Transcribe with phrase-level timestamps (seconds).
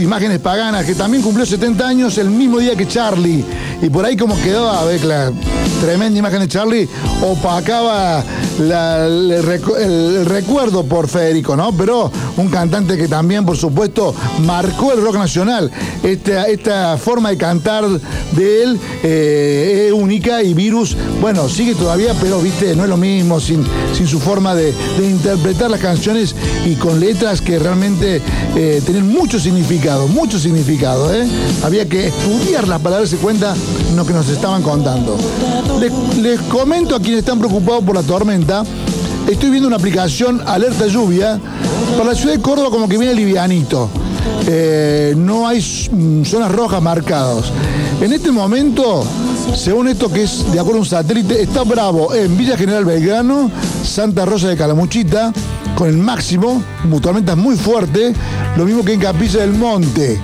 [0.00, 3.44] Imágenes Paganas, que también cumplió 70 años el mismo día que Charlie.
[3.82, 5.32] Y por ahí como quedó, a ver, la
[5.80, 6.88] tremenda imagen de Charlie,
[7.22, 8.24] opacaba
[8.58, 11.72] el, recuerdo por Federico, ¿no?
[11.72, 15.70] Pero un cantante que también, por supuesto, marcó el rock nacional.
[16.02, 22.14] Esta, esta forma de cantar de él eh, es única y Virus, bueno, sigue todavía,
[22.20, 23.64] pero viste, no es lo mismo sin,
[23.96, 26.34] sin su forma de, interpretar las canciones
[26.66, 28.20] y con letras que realmente
[28.56, 31.14] eh, tienen mucho significado, mucho significado.
[31.14, 31.26] ¿eh?
[31.62, 35.16] Había que estudiarlas para darse cuenta de lo que nos estaban contando.
[36.20, 38.64] Les, comento a quienes están preocupados por la tormenta,
[39.28, 41.40] estoy viendo una aplicación alerta lluvia.
[41.96, 43.88] Para la ciudad de Córdoba como que viene livianito.
[44.46, 47.46] Eh, no hay zonas rojas marcadas.
[48.00, 49.04] En este momento,
[49.56, 53.50] según esto que es de acuerdo a un satélite, está bravo en Villa General Belgrano,
[53.82, 55.32] Santa Rosa de Calamuchita,
[55.74, 56.62] con el máximo,
[57.02, 58.12] tormentas muy fuerte,
[58.56, 60.20] lo mismo que en Capilla del Monte.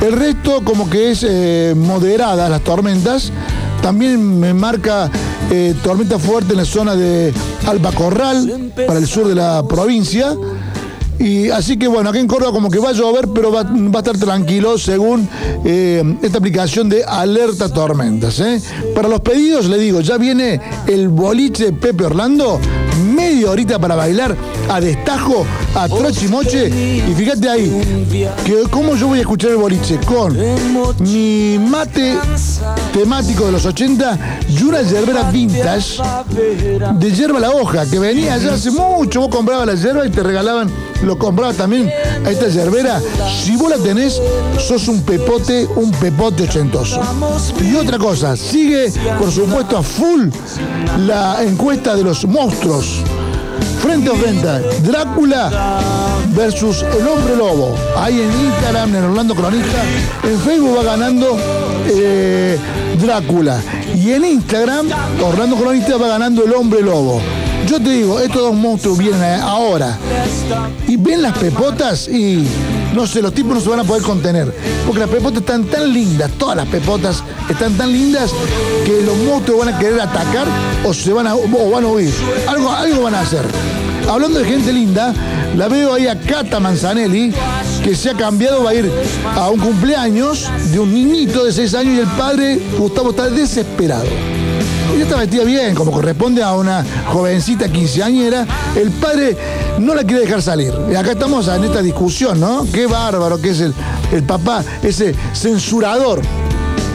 [0.00, 3.32] El resto como que es eh, moderada las tormentas.
[3.82, 5.10] También me marca
[5.50, 7.32] eh, tormenta fuerte en la zona de
[7.66, 10.34] Albacorral, para el sur de la provincia.
[11.18, 13.98] Y así que bueno, aquí en Córdoba como que va a llover, pero va, a
[13.98, 15.28] estar tranquilo según
[15.64, 18.38] eh, esta aplicación de alerta tormentas.
[18.38, 18.62] ¿eh?
[18.94, 22.60] Para los pedidos, le digo, ya viene el boliche Pepe Orlando,
[23.14, 24.36] media horita para bailar
[24.68, 25.44] a destajo,
[25.82, 26.26] a troche
[26.68, 28.06] y fíjate ahí,
[28.44, 30.36] que cómo yo voy a escuchar el boliche con
[31.00, 32.16] mi mate
[32.92, 34.18] temático de los 80
[34.48, 36.00] y una yerbera vintage
[36.98, 39.20] de yerba la hoja, que venía ya hace mucho.
[39.20, 40.70] Vos comprabas la yerba y te regalaban
[41.02, 41.90] lo compraba también
[42.24, 43.00] a esta yerbera.
[43.44, 44.20] Si vos la tenés,
[44.58, 47.00] sos un pepote, un pepote ochentoso.
[47.62, 50.28] Y otra cosa, sigue por supuesto a full
[51.06, 53.02] la encuesta de los monstruos.
[53.80, 54.48] Frente a frente,
[54.82, 55.78] Drácula
[56.34, 57.74] versus el hombre lobo.
[57.96, 59.82] Ahí en Instagram, en Orlando Cronista,
[60.24, 61.38] en Facebook va ganando
[61.88, 62.58] eh,
[63.00, 63.60] Drácula.
[63.94, 64.88] Y en Instagram,
[65.22, 67.20] Orlando Cronista va ganando el hombre lobo.
[67.66, 69.98] Yo te digo, estos dos monstruos vienen ahora
[70.86, 72.46] y ven las pepotas y
[72.94, 74.54] no sé, los tipos no se van a poder contener.
[74.86, 78.30] Porque las pepotas están tan lindas, todas las pepotas están tan lindas
[78.86, 80.46] que los monstruos van a querer atacar
[80.84, 82.12] o se van a, o van a huir.
[82.46, 83.44] Algo, algo van a hacer.
[84.08, 85.12] Hablando de gente linda,
[85.54, 87.30] la veo ahí a Cata Manzanelli,
[87.84, 88.90] que se ha cambiado, va a ir
[89.36, 94.06] a un cumpleaños de un niñito de 6 años y el padre, Gustavo, está desesperado.
[94.94, 98.46] Ella está vestida bien, como corresponde a una jovencita quinceañera.
[98.74, 99.36] El padre
[99.78, 100.72] no la quiere dejar salir.
[100.90, 102.66] Y acá estamos en esta discusión, ¿no?
[102.72, 103.74] Qué bárbaro que es el,
[104.10, 106.22] el papá, ese censurador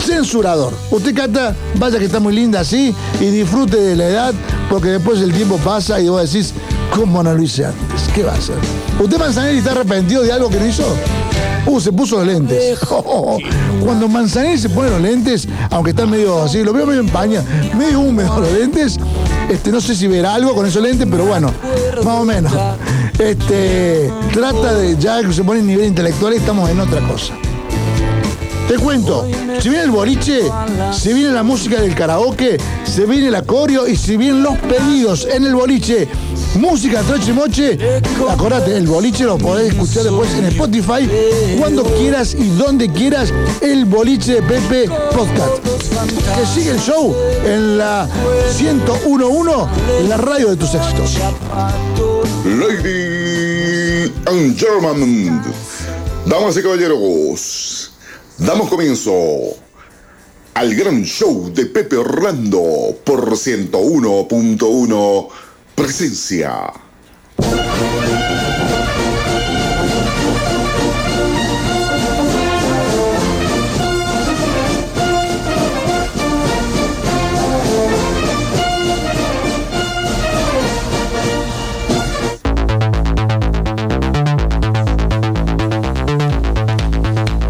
[0.04, 0.74] censurador.
[0.90, 4.34] Usted canta, vaya que está muy linda así y disfrute de la edad,
[4.68, 6.52] porque después el tiempo pasa y vos decís,
[6.92, 8.08] ¿cómo no lo hice antes?
[8.14, 8.56] ¿Qué va a hacer?
[9.00, 10.84] ¿Usted Manzanelli está arrepentido de algo que no hizo?
[11.66, 12.78] Uh, se puso los lentes.
[13.84, 17.42] Cuando Manzanelli se pone los lentes, aunque están medio así, lo veo medio en paña,
[17.76, 18.98] medio húmedos los lentes.
[19.48, 21.52] Este, no sé si verá algo con esos lentes, pero bueno,
[22.04, 22.52] más o menos.
[23.18, 27.34] Este, trata de, ya que se pone en nivel intelectual, estamos en otra cosa.
[28.68, 29.26] Te cuento,
[29.60, 30.40] si viene el boliche,
[30.92, 35.26] si viene la música del karaoke, se viene el acorio y si vienen los pedidos
[35.30, 36.08] en el boliche,
[36.54, 37.78] música troche moche,
[38.30, 41.08] acordate, el boliche lo podés escuchar después en Spotify,
[41.58, 45.62] cuando quieras y donde quieras, el boliche Pepe Podcast.
[46.38, 47.14] Que sigue el show
[47.44, 48.08] en la
[48.58, 49.68] 1011,
[50.00, 51.18] en la radio de tus éxitos.
[52.44, 55.42] Ladies and gentlemen,
[56.26, 57.83] damas y caballeros.
[58.38, 59.12] Damos comienzo
[60.54, 65.28] al gran show de Pepe Orlando por 101.1
[65.76, 66.72] Presencia.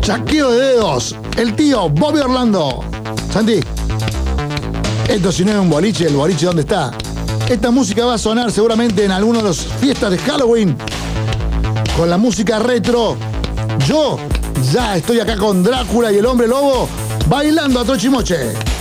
[0.05, 2.85] Chaqueo de dedos, el tío Bobby Orlando.
[3.33, 3.59] Santi,
[5.09, 6.91] esto si no es un boliche, el boliche ¿dónde está?
[7.49, 10.77] Esta música va a sonar seguramente en alguna de las fiestas de Halloween.
[11.97, 13.17] Con la música retro.
[13.87, 14.19] Yo
[14.75, 16.87] ya estoy acá con Drácula y el hombre lobo
[17.27, 18.74] bailando a Trochimoche.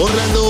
[0.00, 0.49] Orlando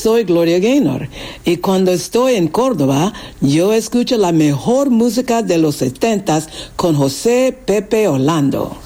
[0.00, 1.08] soy Gloria Gaynor
[1.44, 7.54] y cuando estoy en Córdoba, yo escucho la mejor música de los 70 con José
[7.66, 8.78] Pepe Orlando.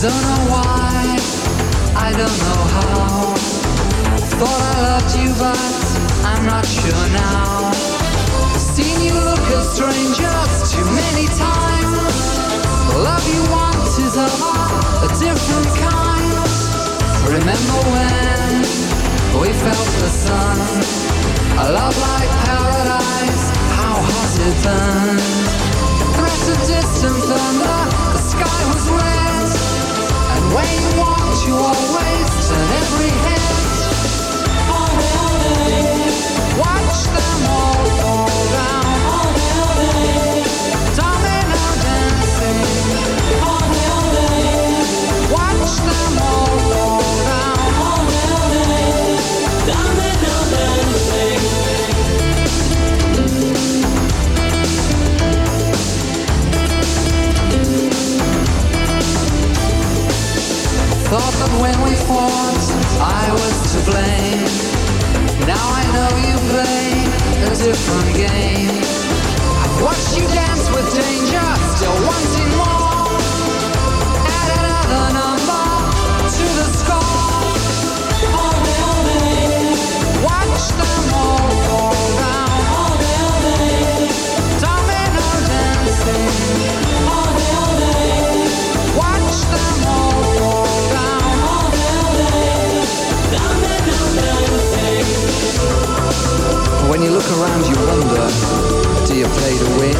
[0.00, 1.18] Don't know why,
[1.96, 3.34] I don't know how.
[4.38, 5.58] Thought I loved you, but
[6.22, 7.72] I'm not sure now.
[8.54, 12.14] Seen you look at strangers too many times.
[12.94, 14.30] Love you once is a
[15.02, 16.46] a different kind.
[17.26, 18.54] Remember when
[19.42, 20.58] we felt the sun?
[21.58, 25.18] A love like paradise, how hot it been?
[26.14, 27.80] Threats of distant thunder,
[28.14, 29.27] the sky was red.
[36.58, 37.67] Watch them all.
[61.18, 62.64] thought that when we fought,
[63.02, 64.46] I was to blame.
[65.46, 66.90] Now I know you play
[67.42, 68.78] a different game.
[69.62, 72.37] I watched you dance with danger, still wanting.
[97.28, 98.28] Look around, you wonder
[99.06, 99.96] do you play to win?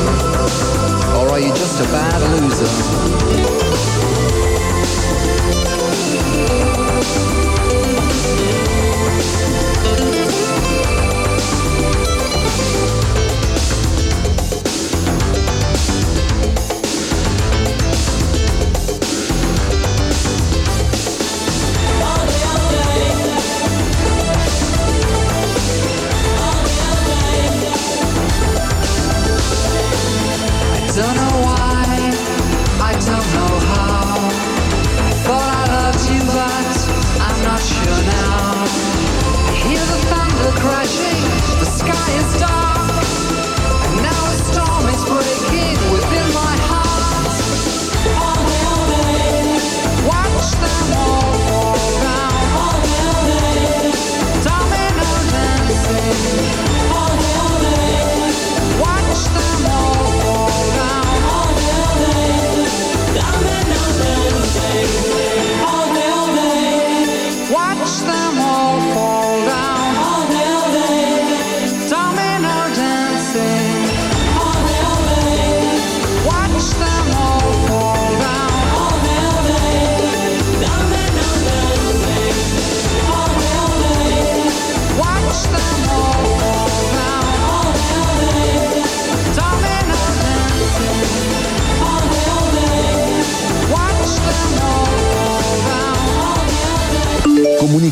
[1.17, 4.18] Or are you just a bad loser?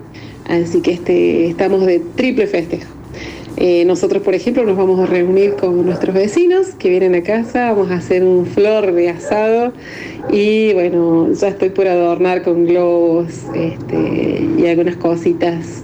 [0.46, 2.98] Así que este, estamos de triple festejo.
[3.60, 7.72] Eh, nosotros, por ejemplo, nos vamos a reunir con nuestros vecinos que vienen a casa,
[7.72, 9.72] vamos a hacer un flor de asado
[10.30, 15.82] y bueno, ya estoy por adornar con globos este, y algunas cositas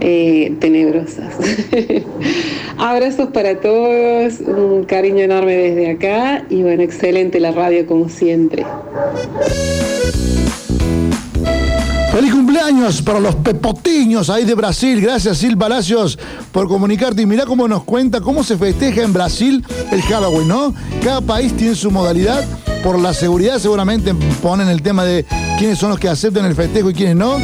[0.00, 1.34] eh, tenebrosas.
[2.76, 8.66] Abrazos para todos, un cariño enorme desde acá y bueno, excelente la radio como siempre.
[12.16, 15.02] Feliz cumpleaños para los pepotiños ahí de Brasil.
[15.02, 16.18] Gracias, Sil Palacios,
[16.50, 17.20] por comunicarte.
[17.20, 20.74] Y mirá cómo nos cuenta cómo se festeja en Brasil el Halloween, ¿no?
[21.04, 22.42] Cada país tiene su modalidad.
[22.82, 25.26] Por la seguridad, seguramente ponen el tema de
[25.58, 27.36] quiénes son los que aceptan el festejo y quiénes no.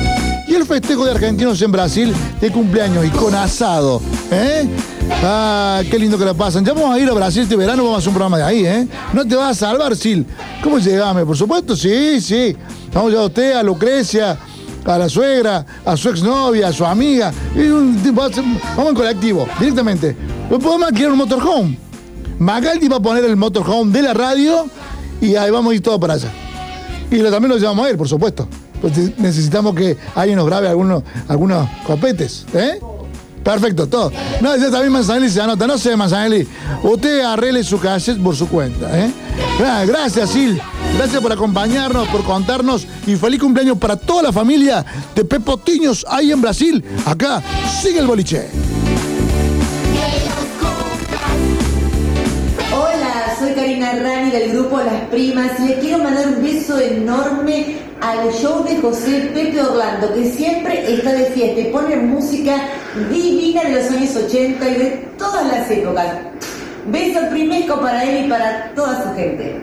[0.49, 4.67] Y el festejo de argentinos en Brasil de cumpleaños y con asado, ¿eh?
[5.23, 6.65] Ah, qué lindo que la pasan.
[6.65, 8.65] Ya vamos a ir a Brasil este verano, vamos a hacer un programa de ahí,
[8.65, 8.89] ¿eh?
[9.13, 10.25] No te vas a salvar, Sil.
[10.63, 11.27] ¿Cómo llegame?
[11.27, 12.57] Por supuesto, sí, sí.
[12.95, 14.39] Vamos a llevar a usted, a Lucrecia,
[14.85, 17.33] a la suegra, a su exnovia, a su amiga.
[17.55, 18.37] Y un vamos
[18.89, 20.17] en colectivo, directamente.
[20.49, 21.79] Podemos alquilar un motorhome.
[22.39, 24.67] Magaldi va a poner el motorhome de la radio
[25.21, 26.29] y ahí vamos a ir todos para allá.
[27.11, 28.49] Y lo- también lo llevamos a ir, por supuesto.
[28.81, 32.81] Pues te- necesitamos que alguien nos grabe algunos, algunos copetes, ¿eh?
[33.45, 34.11] Perfecto, todo.
[34.41, 35.67] No, ya también Manzanelli se anota.
[35.67, 36.47] No sé, Manzanelli.
[36.83, 39.11] Usted arregle su cassette por su cuenta, ¿eh?
[39.59, 40.59] Gra- Gracias, Sil.
[40.97, 42.87] Gracias por acompañarnos, por contarnos.
[43.07, 46.85] Y feliz cumpleaños para toda la familia de Pepotiños ahí en Brasil.
[47.07, 47.43] Acá,
[47.81, 48.49] sigue el boliche.
[52.75, 57.79] Hola, soy Karina Rani del grupo Las Primas y le quiero mandar un beso enorme
[58.01, 62.69] al show de José Pepe Orlando, que siempre está de fiesta y pone música
[63.11, 66.17] divina de los años 80 y de todas las épocas.
[66.89, 69.63] Beso primesco para él y para toda su gente.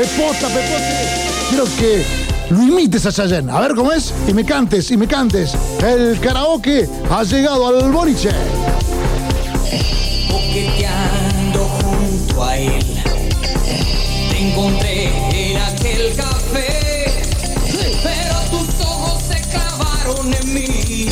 [0.00, 1.08] Pepota, Pepote.
[1.50, 2.02] Quiero que
[2.48, 3.52] lo imites a Chayanne.
[3.52, 4.14] A ver cómo es.
[4.26, 5.52] Y me cantes, y me cantes.
[5.84, 8.30] El karaoke ha llegado al boliche.
[10.30, 13.02] Coqueteando junto a él
[14.30, 17.22] Te encontré en aquel café
[18.02, 21.08] Pero tus ojos se clavaron en mí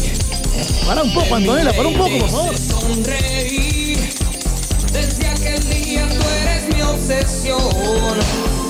[0.86, 2.56] Para un poco, Antonella, para un poco, por favor.
[2.56, 3.98] Sonreí
[4.92, 8.67] Desde aquel día tú eres mi obsesión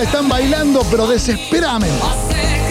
[0.00, 2.61] están bailando, pero desesperadamente.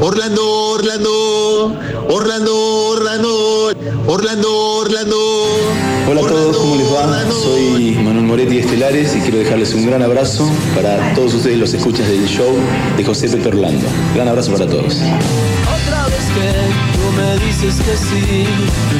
[0.00, 1.76] Orlando, Orlando,
[2.08, 2.54] Orlando,
[2.88, 3.72] Orlando,
[4.06, 5.16] Orlando, Orlando.
[6.08, 7.30] Hola a todos, ¿cómo les va?
[7.30, 11.72] Soy Manuel Moretti de Estelares y quiero dejarles un gran abrazo para todos ustedes los
[11.72, 12.52] escuchas del show
[12.96, 13.86] de José Pepe Orlando.
[14.14, 14.94] Gran abrazo para todos.
[14.94, 16.50] Otra vez que
[16.92, 18.46] tú me dices que sí,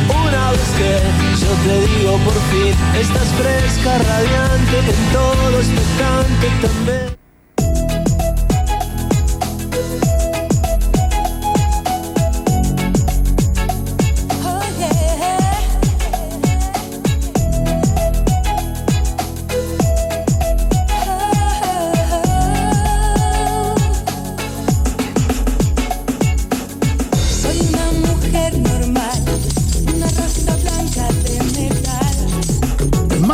[0.09, 5.44] una vez que yo te digo por fin, estás fresca, radiante, en todo
[6.62, 7.03] también.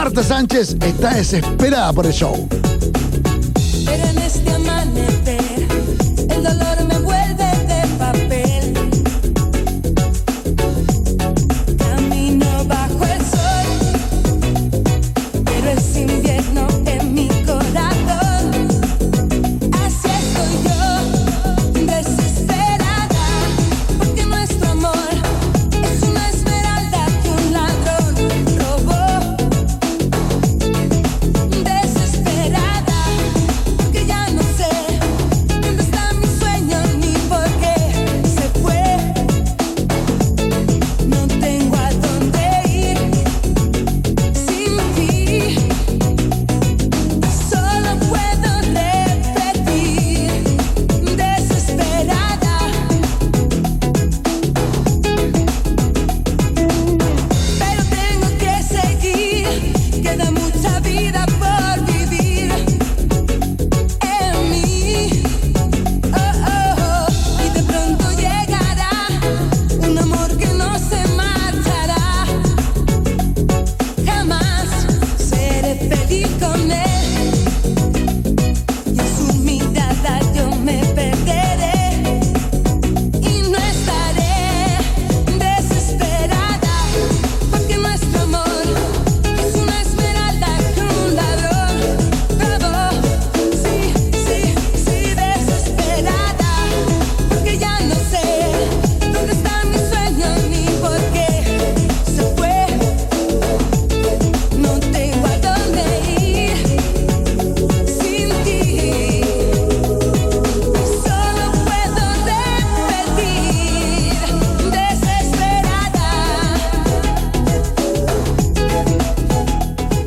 [0.03, 2.49] Marta Sánchez está desesperada por el show.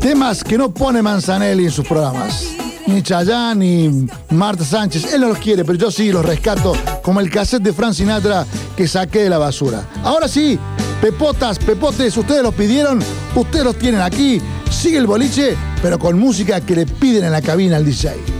[0.04, 2.50] Temas que no pone Manzanelli en sus programas.
[2.88, 5.14] Ni Chayanne, ni Marta Sánchez.
[5.14, 8.46] Él no los quiere, pero yo sí los rescato como el cassette de Frank Sinatra
[8.76, 9.88] que saqué de la basura.
[10.04, 10.60] Ahora sí,
[11.00, 13.02] Pepotas, Pepotes, ustedes los pidieron,
[13.34, 14.42] ustedes los tienen aquí.
[14.70, 18.33] Sigue el boliche, pero con música que le piden en la cabina al DJ.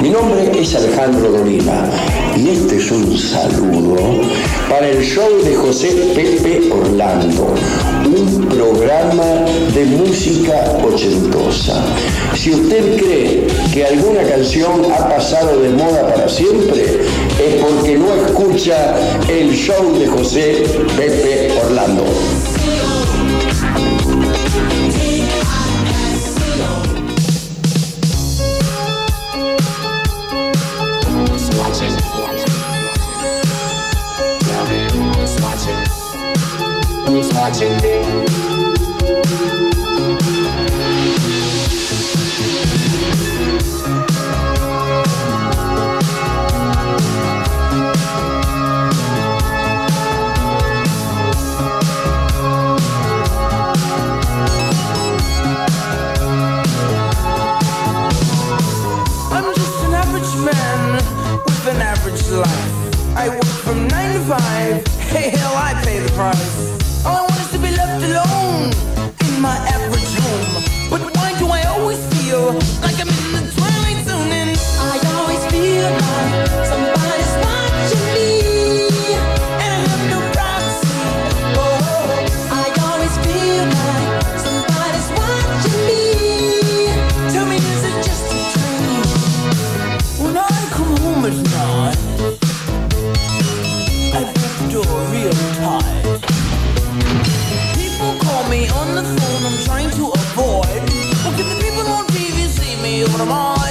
[0.00, 1.88] Mi nombre es Alejandro Dolina
[2.36, 3.96] y este es un saludo
[4.68, 7.54] para el show de José Pepe Orlando,
[8.04, 11.84] un programa de música ochentosa.
[12.34, 17.02] Si usted cree que alguna canción ha pasado de moda para siempre,
[17.38, 18.96] es porque no escucha
[19.28, 20.64] el show de José
[20.96, 22.04] Pepe Orlando.
[37.12, 38.02] 无法停留
[94.72, 94.82] door
[95.12, 95.30] real
[95.60, 96.02] tight.
[97.76, 100.82] People call me on the phone, I'm trying to avoid.
[101.22, 103.61] Well, can the people on TV see me, or am I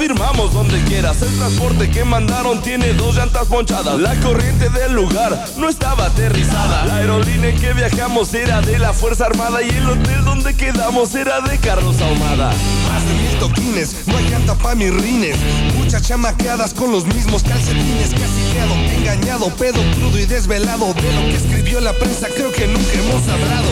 [0.00, 1.20] Firmamos donde quieras.
[1.20, 4.00] El transporte que mandaron tiene dos llantas ponchadas.
[4.00, 6.86] La corriente del lugar no estaba aterrizada.
[6.86, 11.42] La aerolínea que viajamos era de la Fuerza Armada y el hotel donde quedamos era
[11.42, 12.50] de Carlos Ahumada.
[12.88, 15.36] Más de mil toquines, no hay llanta pa' mis rines.
[15.76, 18.10] Muchas chamaqueadas con los mismos calcetines.
[18.10, 20.94] Casi quedo engañado, pedo crudo y desvelado.
[20.94, 23.68] De lo que escribió la prensa creo que nunca hemos hablado.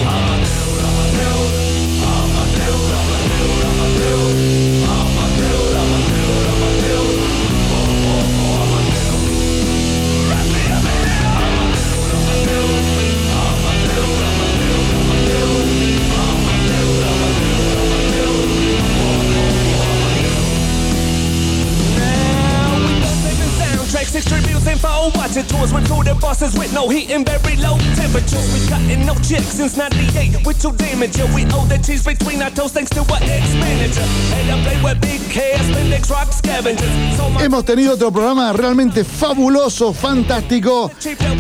[37.41, 40.91] Hemos tenido otro programa realmente fabuloso, fantástico,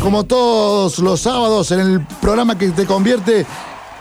[0.00, 3.44] como todos los sábados en el programa que te convierte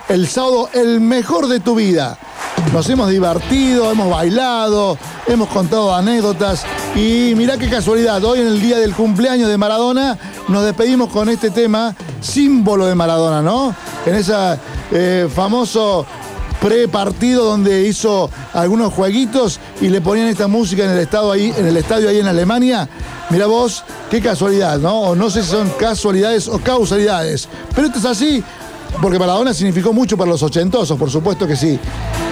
[0.10, 2.20] el sábado el mejor de tu vida.
[2.72, 6.66] Nos hemos divertido, hemos bailado, hemos contado anécdotas
[6.96, 10.18] y mirá qué casualidad, hoy en el día del cumpleaños de Maradona
[10.48, 13.76] nos despedimos con este tema, símbolo de Maradona, ¿no?
[14.06, 14.16] En
[14.92, 16.06] ese famoso
[16.62, 21.68] pre-partido donde hizo algunos jueguitos y le ponían esta música en el, estado ahí, en
[21.68, 22.90] el estadio ahí en Alemania.
[23.30, 25.16] Mira vos, qué casualidad, ¿no?
[25.16, 27.48] No sé si son casualidades o causalidades.
[27.76, 28.44] Pero esto es así
[29.02, 31.80] porque Maradona significó mucho para los ochentosos, por supuesto que sí.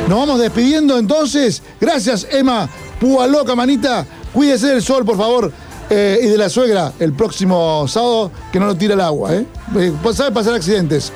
[0.07, 1.61] Nos vamos despidiendo entonces.
[1.79, 2.69] Gracias, Emma.
[2.99, 4.05] Púa loca, manita.
[4.33, 5.51] Cuídese del sol, por favor.
[5.87, 9.45] Eh, y de la suegra el próximo sábado, que no lo tira el agua, ¿eh?
[9.77, 11.11] Eh, sabe pasar accidentes.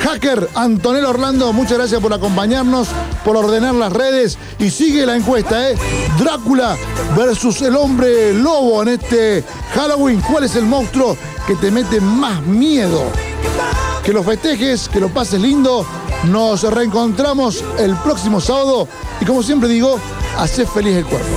[0.00, 2.88] Hacker Antonel Orlando, muchas gracias por acompañarnos,
[3.24, 5.76] por ordenar las redes y sigue la encuesta, ¿eh?
[6.18, 6.76] Drácula
[7.16, 10.20] versus el hombre lobo en este Halloween.
[10.20, 13.04] ¿Cuál es el monstruo que te mete más miedo?
[14.04, 15.86] Que lo festejes, que lo pases lindo.
[16.24, 18.88] Nos reencontramos el próximo sábado
[19.20, 19.98] y como siempre digo,
[20.38, 21.28] hace feliz el cuerpo.